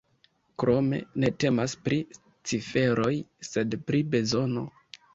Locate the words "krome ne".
0.63-1.31